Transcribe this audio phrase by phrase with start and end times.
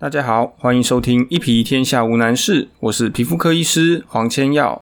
[0.00, 4.80] 大家好，欢迎收听《一皮天下无难事》，我是皮肤科医师黄千耀。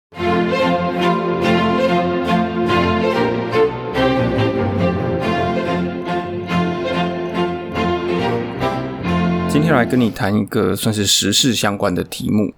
[9.49, 12.53] 今天来跟你谈一个算是时事相关的题目。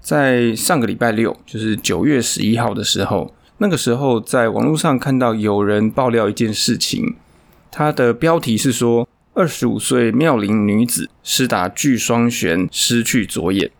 [0.00, 7.14] 在上个礼拜六，就是九月十一号的时候，那个时候在网络上看到有人爆料一件事情，
[7.70, 9.06] 它的标题是说。
[9.38, 13.70] 二十五岁妙龄女子施打巨双旋失去左眼。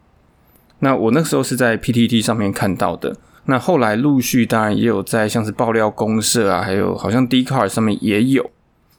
[0.78, 3.16] 那我那时候是在 PTT 上面看到的。
[3.46, 8.48] 那后来陆续当然也有在像是爆料公社啊，还有好像 d c a r 上面也有。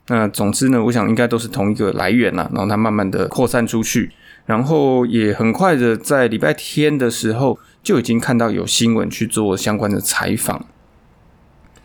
[0.07, 2.49] 那总之呢，我想应该都是同一个来源啦。
[2.53, 4.11] 然后它慢慢的扩散出去，
[4.45, 10.65] 然后也很快的在礼拜天的时候就已经看到有新闻去做相关的采访。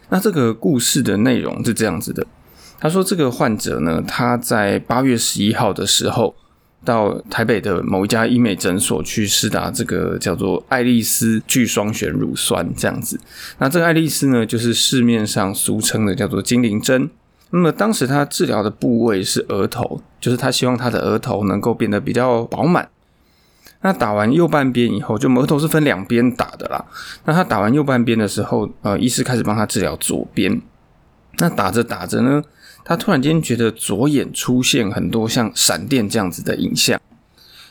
[0.08, 2.26] 那这个故事的内容是这样子的。
[2.80, 6.34] 他说：“这个患者呢，他在八月十一号的时候，
[6.84, 13.18] 到台北的某一家医美诊所去试打这个叫做爱丽丝聚双旋乳酸这样子。
[13.56, 17.08] 那这个爱丽丝呢，就是市面上俗称的叫做精灵针。
[17.48, 22.86] 那么当时他治疗的部位是额头，就是他希望他的额头能够变得比较饱满。
[23.80, 26.84] 那打完右半边以后，就额头是分两边打的啦。
[27.24, 30.60] 那他打完右半边的时候，呃，医师开始帮他治疗左边。
[31.38, 32.42] 那打着打着呢。”
[32.84, 37.00] 他突然间觉得左眼出现很多像闪电这样子的影像，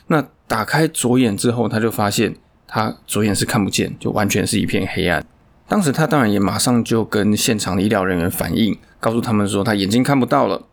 [0.08, 2.34] 那打开左眼之后，他就发现
[2.66, 5.24] 他左眼是看不见，就完全是一片黑暗。
[5.68, 10.66] 当时他当然也马上就跟现场的医疗人员反映，告诉他们说他眼睛看不到了。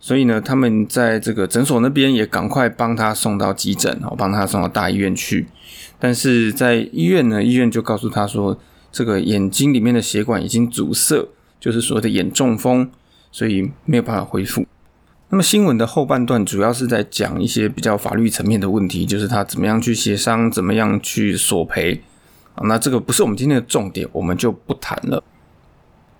[0.00, 5.46] 所以呢，他们在这个诊所那边也赶快帮他送到急诊，哦，帮他送到大医院去。
[5.98, 8.58] 但是在医院呢，医院就告诉他说，
[8.90, 11.28] 这个眼睛里面的血管已经阻塞，
[11.60, 12.90] 就是所谓的眼中风。
[13.34, 14.64] 所以没有办法恢复。
[15.28, 22.00] 那么新闻的后半段主要是在讲一些比较法律层面的问题，就是他怎么样去协商，怎么样去索赔
[22.54, 22.62] 啊。
[22.68, 25.24] 那这个不是我们今天的重点，我们就不谈了。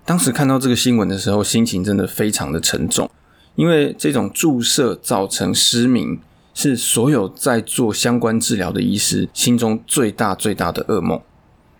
[0.03, 3.09] 当时看到这个新闻的时候，心情真的非常的沉重，
[3.55, 6.19] 因为这种注射造成失明，
[6.53, 11.21] 是所有在做相关治疗的医师心中最大最大的噩梦。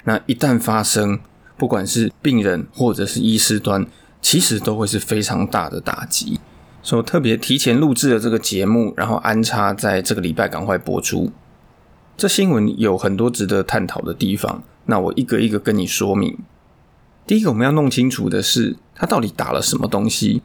[0.06, 1.20] 那一旦发生，
[1.58, 3.86] 不管是病人或者是医师端，
[4.26, 6.40] 其实都会是非常大的打击，
[6.82, 11.32] 所以特别提前录制了这个节目，然后安插在这个礼拜赶快播出。
[12.18, 16.40] 这新闻有很多值得探讨的地方，那我一个一个跟你说明。
[17.28, 20.42] 第一个我们要弄清楚的是，他到底打了什么东西。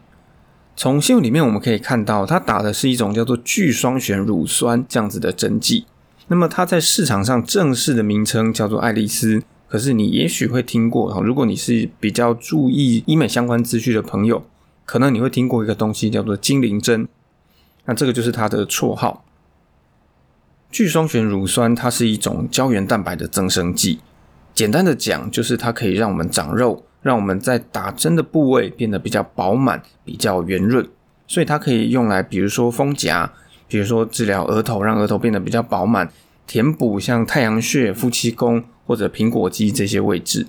[0.77, 5.87] 从新闻里面我们可以看到，他打的是一种叫做聚双旋乳酸这样子的针剂。
[6.29, 9.43] 那么它在市场上正式的名称叫做爱丽丝。
[9.71, 14.45] 可是你也许会听过如果你是比较注意医美相关资讯的朋友，
[14.85, 17.07] 可能你会听过一个东西叫做精灵针，
[17.85, 19.25] 那这个就是它的绰号。
[20.73, 24.01] 聚双旋乳酸它是一种胶原蛋白的增生剂，
[24.53, 30.89] 简单的讲就是它可以让我们长肉，让我们在打针的部位变得比较饱满、比较圆润，
[31.29, 33.33] 所以它可以用来比如说丰颊，
[33.69, 36.11] 比如说治疗额头，让额头变得比较饱满。
[36.47, 40.49] 填补像太阳穴、夫妻宫或者苹果肌这些位置，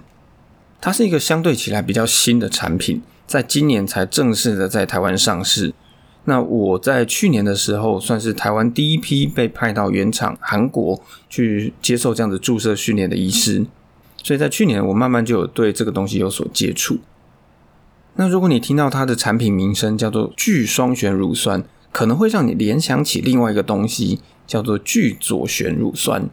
[0.81, 5.75] 它是一个相对起来比较新的产品，在今年才正式的在台湾上市。
[6.25, 10.99] 那我在去年的时候，算是台湾第一批被派到原厂韩国
[11.29, 13.63] 去接受这样的注射训练的医师，
[14.23, 16.97] 所以在去年我慢慢就有对这个东西有所接触。
[18.15, 24.19] 那如果你听到它的产品名称叫做聚双旋乳酸，可能会让你联想起另外一个东西。
[24.47, 26.29] 叫做聚左旋乳酸，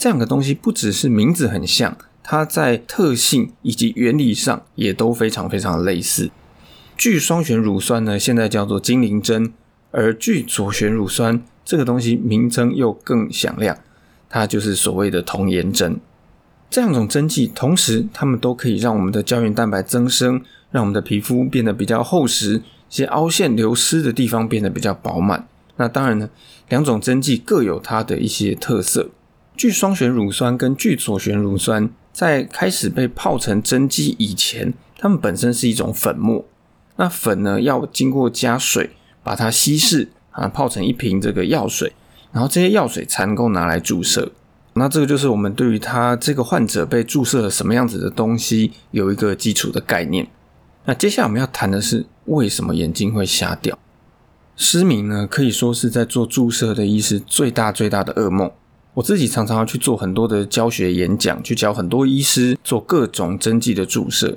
[0.00, 6.30] 这两个东西不只是名字很像，它在特性以及原理上也都非常非常的类似。
[6.96, 9.52] 聚双旋乳酸呢，现在叫做精灵针，
[9.90, 13.76] 而聚左旋乳酸这个东西名称又更响亮，
[14.30, 16.00] 它就是所谓的童颜针。
[16.70, 20.40] 这两种针剂同时，它们都可以让我们的胶原蛋白增生，
[20.70, 25.46] 让我们的皮肤变得比较厚实，一些凹陷流失的地方变得比较饱满。
[25.76, 26.30] 那当然呢，
[26.70, 29.10] 两种针剂各有它的一些特色。
[29.60, 36.46] 聚双旋乳酸跟聚左旋乳酸在开始被泡成针剂以前，它们本身是一种粉末。
[36.96, 38.88] 那粉呢，要经过加水
[39.22, 41.92] 把它稀释啊，泡成一瓶这个药水，
[42.32, 44.32] 然后这些药水才能够拿来注射。
[44.72, 50.26] 那这个就是我们对于他这个患者被注射了什么样子的东西有一个基础的概念。
[50.86, 53.78] 那接下来我们要谈的是为什么眼睛会瞎掉。
[54.56, 58.50] 失明呢，可以说是在做注射的医师最大最大的噩梦。
[59.00, 64.36] 我自己常常要去做很多的教学演讲，去教很多医师做各种针剂的注射。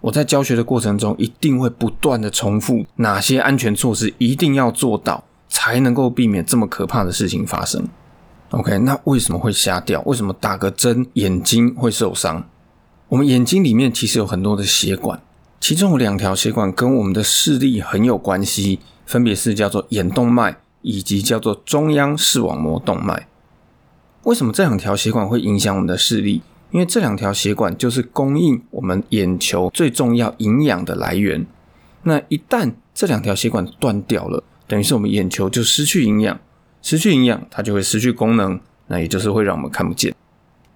[0.00, 7.86] 我在教学的过程中，一定会不断的重复哪些安全措施一定要做到，才能够避免这么可怕的事情发生。
[8.50, 10.00] OK，那为什么会瞎掉？
[10.06, 12.48] 为什么打个针眼睛会受伤？
[13.08, 15.20] 我们眼睛里面其实有很多的血管，
[15.60, 23.28] 其中有两条血管跟我们的视力很有关系，分别是叫做眼动脉以及叫做中央视网膜动脉。
[24.28, 26.42] 为什么这两条血管会影响我们的视力？
[26.70, 31.46] 因为这两条血管就是供应我们眼球最重要营养的来源。
[32.02, 36.38] 那一旦这两条血管断掉了，等于是我们眼球就失去营养。
[36.82, 40.14] 失去营养，它就会失去功能，那也就是会让我们看不见。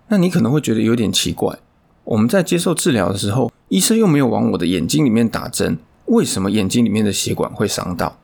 [0.08, 1.58] 那你可能会觉得有点奇怪，
[2.04, 5.76] 我们在接受治疗的时候，医生又没有往我的眼睛里面打针，
[6.06, 8.18] 为什么眼睛里面的血管会伤到？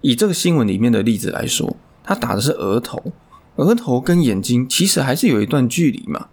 [0.00, 3.12] 以这个新闻里面的例子来说，他打的是额头，
[3.56, 6.28] 额头跟眼睛其实还是有一段距离嘛。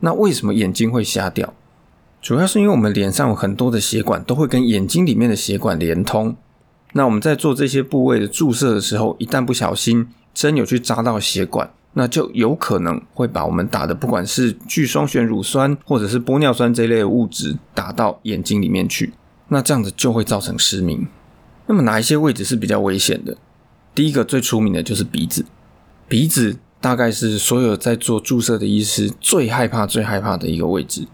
[0.00, 1.54] 那为什么眼睛会瞎掉？
[2.20, 6.34] 主要是因为我们脸上有很多的血管都会跟眼睛里面的血管连通。
[6.94, 19.12] 那我们在做这些部位的注射的时候，一旦不小心，针有去扎到血管，那就有可能会把我们打的不管是聚双旋乳酸或者是玻尿酸这类的物质打到眼睛里面去，
[19.48, 21.06] 那这样子就会造成失明。
[21.66, 23.36] 那么哪一些位置是比较危险的？
[23.94, 25.44] 第一个最出名的就是鼻子，
[26.08, 31.08] 鼻子大概是所有在做注射的医师最害怕、最害怕的一个位置。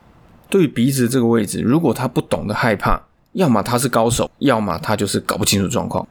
[0.49, 3.01] 对于鼻子这个位置，如果他不懂得害怕，
[3.35, 6.09] 要么他是高手，要么他就是搞不清楚状况。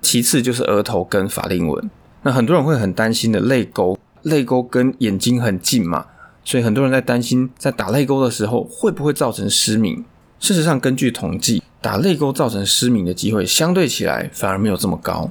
[0.00, 1.90] 其次就是额头跟法令纹。
[2.22, 6.06] 那很多人会很担心的泪沟，泪沟跟眼睛很近嘛，
[6.44, 10.04] 所以很多人在担心，在打泪沟的时候会不会造成失明？
[10.38, 15.28] 事实上，根据统计，打泪沟造成失明的机会相对起来反而没有这么高。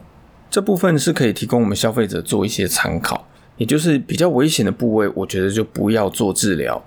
[0.50, 3.25] 这部分是可以提供我们消费者做一些参考，
[3.57, 6.84] 也就是比较危险的部位，我觉得就不要做治疗。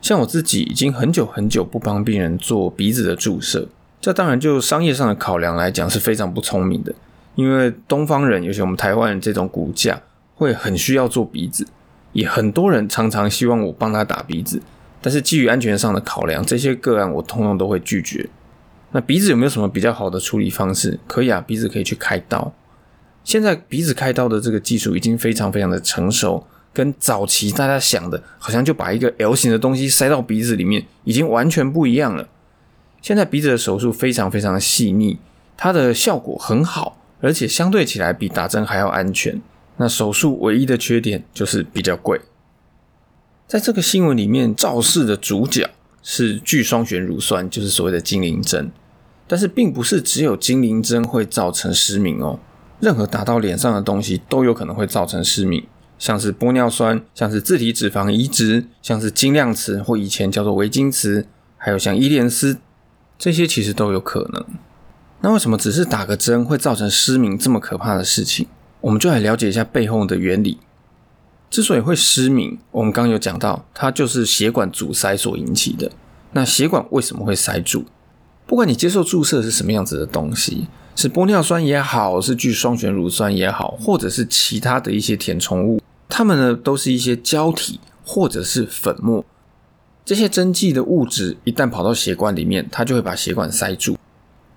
[0.00, 3.66] 像我自己已经很久很久不帮病人做鼻子的注射，
[4.00, 6.94] 这当然就商业上的考量来讲是非常不聪明的。
[7.34, 10.00] 因为东方人，尤其我们台湾人这种骨架，
[10.36, 11.66] 会很需要做鼻子，
[12.12, 14.62] 也很多人常常希望我帮他打鼻子，
[15.02, 18.28] 但是基于安全上的考量，这些个案我通通都会拒绝。
[18.92, 20.98] 那鼻子有没有什么比较好的处理方式？
[21.06, 22.52] 可以啊，鼻子可以去开刀。
[23.26, 32.28] 现在鼻子开刀的这个技术已经非常非常的成熟，跟早期大家想的，好像就把一个 L 型的东西塞到鼻子里面，已经完全不一样了。
[33.02, 35.18] 现在鼻子的手术非常非常的细腻，
[35.56, 37.02] 它的效果很好。
[37.22, 39.40] 而且相对起来比打针还要安全。
[39.78, 42.20] 那手术唯一的缺点就是比较贵。
[43.48, 45.70] 在这个新闻里面，肇事的主角
[46.02, 48.70] 是聚双旋乳酸，就是所谓的精灵针。
[49.26, 52.38] 但是并不是只有精灵针会造成失明哦，
[52.86, 55.66] 任何打到脸上的东西都有可能会造成失明，
[55.98, 62.58] 像是玻尿酸，像是自体脂肪移植，像是精量瓷或以前叫做维金瓷，还有像伊莲丝，
[63.18, 64.46] 这些其实都有可能。
[65.20, 68.46] 那为什么只是打个针会造成失明这么可怕的事情？
[68.82, 70.60] 我们就来了解一下背后的原理。
[71.50, 75.90] 之所以会失明，我们刚刚有讲到，它就是血管阻塞所引起的。
[76.30, 77.86] 那血管为什么会塞住？
[78.46, 89.22] 不管你接受注射是什么样子的东西，是玻尿酸也好，是聚双旋乳酸也好，或者是其他的一些填充物，它们呢都是一些胶体或者是粉末。
[90.06, 93.98] 这些针剂的物质一旦跑到血管里面，它就会把血管塞住。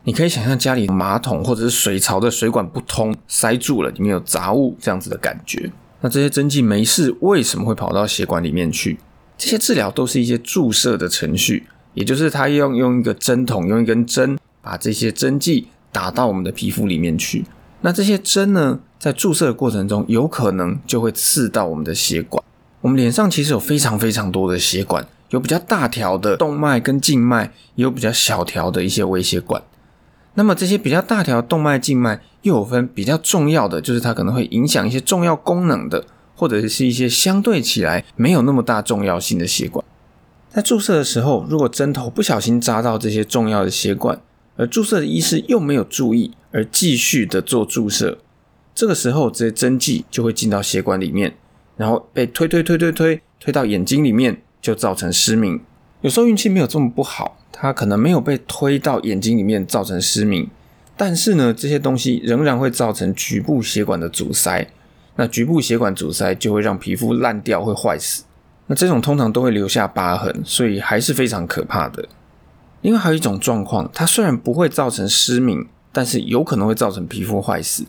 [0.05, 5.69] 你可以想象家里马桶或者是水槽的水管不通，塞住了，里面有杂物这样子的感觉。
[5.99, 8.97] 那这些针剂没事，为什么会跑到血管里面去？
[9.37, 17.45] 这些治疗都是一些注射的程序，也就是他用用一个针筒，用一根针把这些针剂打到我们的皮肤里面去。
[17.81, 22.43] 那这些针呢，在注射的过程中，有可能就会刺到我们的血管。
[22.81, 29.61] 我们脸上其实有非常非常多的血管，有比较大条的动脉跟静脉，也有比较小条的一些微血管。
[30.35, 36.05] 那么这些比较大条动脉、静脉又有分比较重要的，就是它可能会影响一些重要功能的，
[36.35, 39.83] 或者是一些相对起来没有那么大重要性的血管。
[40.49, 44.21] 在注射的时候，如果针头不小心扎到这些重要的血管，
[44.59, 48.19] 而注射的医师又没有注意，而继续的做注射，
[48.75, 51.33] 这个时候这些针剂就会进到血管里面，
[51.77, 55.61] 然后被推推推推推推到眼睛里面，就造成失明。
[56.01, 57.37] 有时候运气没有这么不好。
[57.51, 60.49] 它可能没有被推到眼睛里面造成失明，
[60.95, 64.65] 但是呢，这些东西仍然会造成局部血管的阻塞。
[65.17, 68.23] 那局部血管阻塞就会让皮肤烂掉，会坏死。
[68.67, 72.07] 那这种通常都会留下疤痕，所以还是非常可怕的。
[72.81, 77.85] 另外还有一种状况，它虽然不会造成失明，但是有可能会造成皮肤坏死。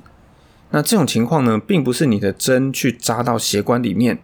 [0.70, 4.18] 那这种情况呢，并不是你的针去扎到血管里面，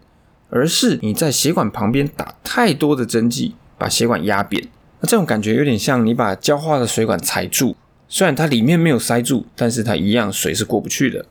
[0.51, 4.69] 而是你在血管旁边打太多的针剂，把血管压扁。
[5.01, 7.77] 那这种感觉有点像你把浇化的水管踩住，
[8.09, 11.27] 虽然它里面没有塞住，但是它一样水是过不去的。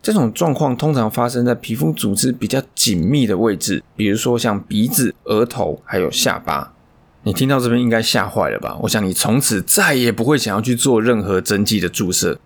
[0.00, 6.72] 这种状况通常发生在皮肤组织比较紧密的位置，比如说像鼻子、额头还有下巴。
[7.26, 8.78] 你听到这边应该吓坏了吧？
[8.82, 12.38] 我想你从此再也不会想要去做任何针剂的注射。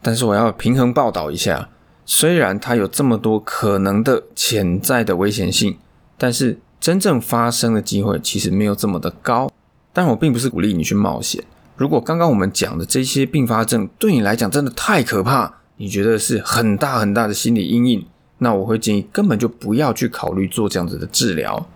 [0.00, 1.68] 但是我要平衡报道一下，
[2.06, 5.76] 虽然它有这么多可能的潜在的危险性，
[6.16, 9.50] 但是真正发生的机会其实没有这么的高。
[9.92, 11.42] 但我并不是鼓励你去冒险。
[11.76, 18.06] 如果刚刚我们讲的这些并发症对你来讲真的太可怕，你觉得是很大很大的心理阴影，
[18.38, 21.68] 那我会建议根本就不要去考虑做这样子的治疗。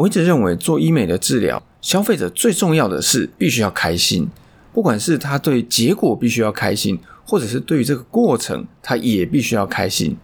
[0.00, 4.26] 我一直认为做医美的治疗，消费者最重要的是必须要开心，
[4.72, 10.16] 不管是他对结果必须要开心，或者是对于这个过程，他也必须要开心。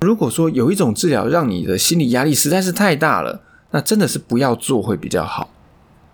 [0.00, 3.42] 如果说有一种治疗让你的心理压力实在是太大了，
[3.72, 5.50] 那真的是不要做会比较好。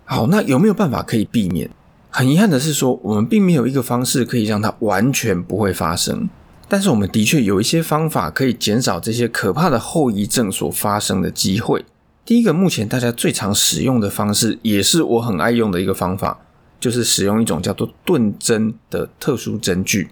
[0.03, 1.69] 好，那有没有办法可以避免？
[2.09, 6.27] 很遗憾的是说，我们并没有一个方式可以让它完全不会发生，
[6.67, 11.85] 但是我们的确有一些方法可以减少这些可怕的后遗症所发生的机会。
[12.29, 16.39] 第一个，目前大家最常使用的方式，也是我很爱用的一个方法，
[16.79, 20.11] 就是使用一种叫做钝针的特殊针具。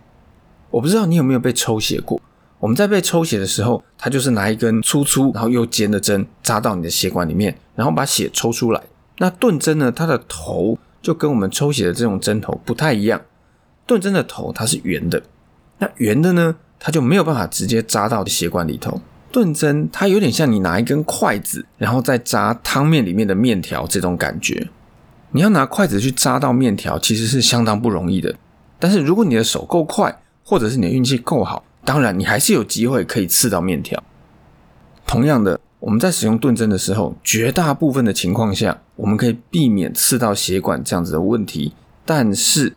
[0.71, 2.19] 我不知道你有没有被抽血过？
[2.57, 8.81] 我们在被抽血的时候，它就是拿一根粗粗然后又尖的针扎到你的血管里面，然后把血抽出来。
[9.19, 13.21] 那钝针呢，它的头就跟我们抽血的这种针头不太一样。
[13.86, 15.21] 钝针的头它是圆的，
[15.77, 19.00] 那圆的呢，它就没有办法直接扎到血管里头。
[19.31, 24.67] 钝针它有点像你拿一根筷子，然后再扎汤面里面的面条这种感觉。
[25.31, 28.34] 你要拿筷子去扎到面条，其实是相当不容易的。
[28.79, 34.01] 但是如果你的手够快，或者是你的运气够好，当然你还是有机会可以刺到面条。
[35.05, 41.74] 同样的，我们在使用钝针的时候，绝大部分的情况下，我们可以避免刺到血管这样子的问题。
[42.05, 42.74] 但是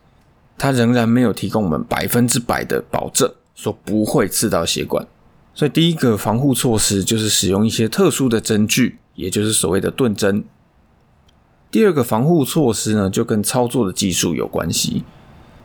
[0.57, 5.07] 它仍然没有提供我们百分之百的保证，说不会刺到血管。
[5.53, 10.43] 所以，第一个防护措施就是使用一些特殊的针具，也就是所谓的钝针。
[11.69, 15.03] 第二个防护措施呢，就跟操作的技术有关系。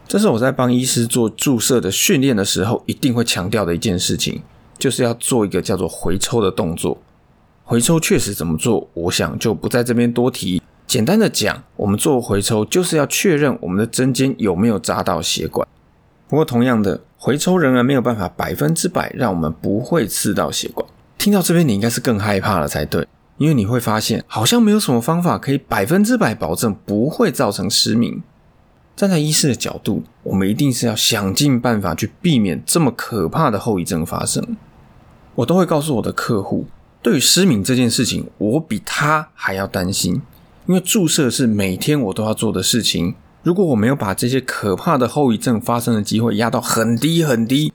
[0.09, 4.43] 这是我在帮医师做注射的训练的时候，一定会强调的一件事情，
[4.79, 6.99] 就是要做一个叫做回抽的动作。
[7.65, 10.63] 回抽确实怎么做，我想就不在这边多提。
[10.87, 15.67] 简单的讲，我们做回抽就是要确认我们的针尖有没有扎到血管。
[16.29, 17.03] 不过，同样的。
[17.19, 20.87] 回抽仍然没有办法百分之百让我们不会刺到血管。
[21.19, 28.23] 听到这边，你应该是更害怕了才对，因为你会发现好像没有什么方法可以百分之百保证不会造成失明。
[28.95, 34.57] 站在医师的角度，我们一定是要想尽办法去避免这么可怕的后遗症发生。
[35.37, 36.67] 我都会告诉我的客户，
[37.03, 40.23] 对于失明这件事情，我比他还要担心，
[40.67, 43.15] 因为注射是每天我都要做的事情。
[43.47, 47.73] 如果我没有把这些可怕的后遗症发生的机会压到很低很低，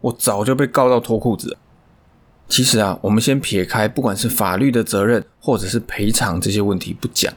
[0.00, 1.58] 我早就被告到脱裤子了。
[2.48, 7.32] 其实啊，我们先撇开不管是法律的责任或者是赔偿这些问题不讲，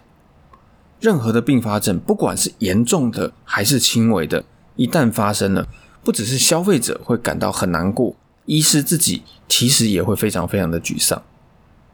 [1.00, 4.44] 任何的并发症，不管是严重的还是轻微的，
[4.76, 5.68] 一旦发生了，
[6.04, 8.16] 不只是消费者会感到很难过，
[8.48, 11.22] 医师自己其实也会非常非常的沮丧。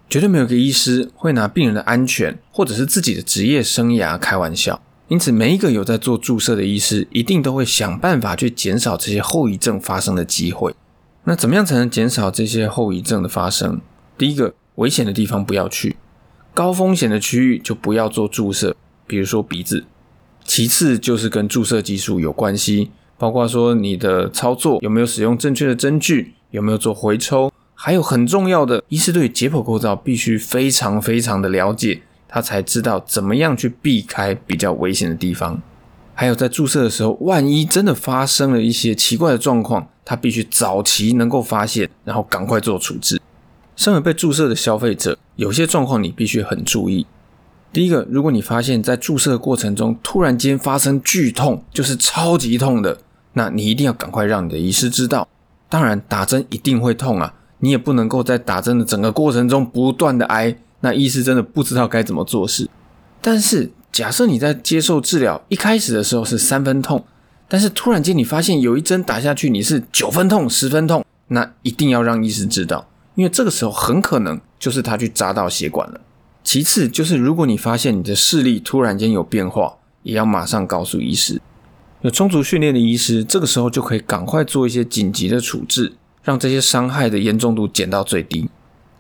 [0.09, 4.81] 绝对没有个医师会拿病人的安全或者是自己的职业生涯开玩笑。
[5.11, 10.73] 因此，每一个有在做注射的医师，一定都会想办法去减少这些后遗症发生的机会。
[11.25, 13.81] 那怎么样才能减少这些后遗症的发生？
[14.17, 15.97] 第一个，危险的地方不要去，
[16.53, 18.73] 高风险的区域就不要做注射，
[19.05, 19.83] 比如说鼻子。
[20.45, 32.01] 其次就是跟注射技术有关系，包括说你的操作有没有使用正确的针具，有没有做回抽，还有很重要的，医师对解剖构造必须非常非常的了解。
[32.31, 35.61] 他才知道怎么样去避开比较危险的地方，
[36.15, 43.19] 还有在注射的时候，万一真的发生了一些奇怪的状况，他必须早期能够发现，然后赶快做处置。
[43.75, 47.05] 身为被注射的消费者，有些状况你必须很注意。
[47.73, 52.97] 第一个，如果你发现，在注射过程中突然间发生剧痛，就是超级痛的，
[53.33, 55.27] 那你一定要赶快让你的医师知道。
[55.67, 60.55] 当然，打针一定会痛啊，你也不能够在打针的整个过程中不断的挨。
[60.81, 62.69] 那医师真的不知道该怎么做事。
[63.21, 67.05] 但是，假设你在接受治疗一开始的时候是三分痛，
[67.47, 76.01] 但是突然间你发现有一针打下去你是九分痛、十分痛，那一定要让医师知道，因为这个时候很可能就是他去扎到血管了。
[76.43, 81.39] 其次，就是如果你发现你的视力突然间有变化，也要马上告诉医师。
[82.01, 88.49] 有充足训练的医师，这个时候就可以赶快做一些紧急的处置，让这些伤害的严重度减到最低。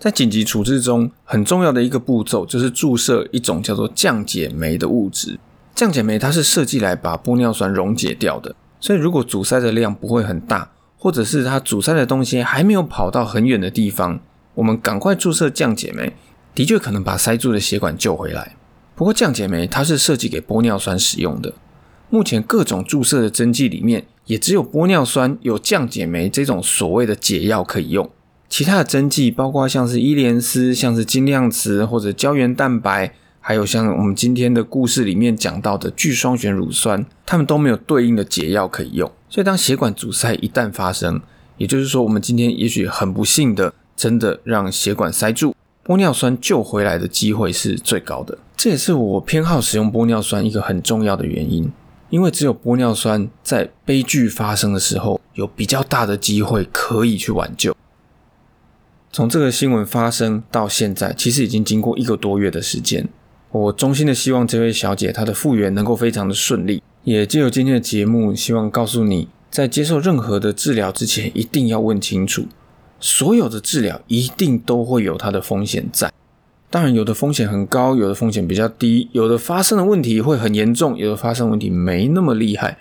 [0.01, 5.39] 在紧急处置中，很重要的一个步骤就是注射一种叫做降解酶的物质。
[5.75, 14.19] 降解酶它是设计来把玻尿酸溶解掉的，所以如果阻塞的量不会很大，或者是它阻塞的东西还没有跑到很远的地方，
[14.55, 16.11] 我们赶快注射降解酶，
[16.55, 18.55] 的确可能把塞住的血管救回来。
[18.95, 21.53] 不过降解酶它是设计给玻尿酸使用的，
[22.09, 28.09] 目前各种注射的针剂里面，也只有玻尿酸有降解酶这种所谓的解药可以用。
[28.51, 39.09] 其他的针剂，包括像是伊莲丝、像是精量瓷或者胶原蛋白，还有像我们今天的故事里面讲到的聚双旋乳酸，它们都没有对应的解药可以用。
[39.29, 41.21] 所以当血管阻塞一旦发生，
[41.55, 45.55] 也就是说我们今天也许很不幸的真的让血管塞住，
[45.85, 48.37] 玻尿酸救回来的机会是最高的。
[48.57, 51.71] 这也是我偏好使用玻尿酸一个很重要的原因，
[52.09, 57.73] 因为只有玻尿酸在悲剧发生的时候有比较大的机会可以去挽救。
[59.13, 63.09] 从这个新闻发生到现在，其实已经经过一个多月的时间。
[63.51, 66.81] 我衷心的希望这位小姐她的复原能够非常的顺利。
[67.03, 72.45] 也借由今天的节目，希望告诉你，在接受任何的治疗之前，一定要问清楚。
[73.01, 76.09] 所有的治疗一定都会有它的风险在。
[76.69, 82.77] 当然，有的风险很高，有的风险比较低，有的发生的问题会很严重，有的发生问题没那么厉害。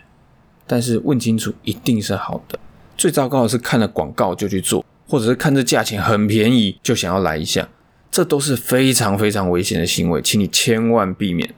[0.69, 2.57] 但是问清楚一定是好的。
[2.97, 4.85] 最糟糕的是看了广告就去做。
[5.11, 7.69] 或者是看这价钱很便宜就想要来一下，
[8.13, 11.53] 这都是非常非常危险的行为，请你千万避免。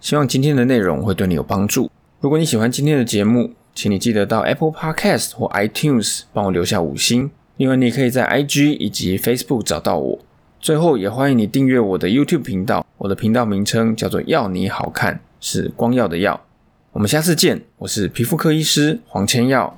[0.00, 1.90] 希望今天的内容会对你有帮助。
[2.20, 7.32] 如果你喜欢今天的节目，请你记得到 Apple Podcast 或 iTunes 帮我留下五星。
[7.56, 10.18] 另外，你可以在 IG 以及 Facebook 找到我。
[10.60, 16.40] 最后，也欢迎你订阅我的 YouTube 频道，我的频道名称叫做“要你好看”，是光耀的耀。
[16.92, 19.76] 我们下次见，我是皮肤科医师黄千耀。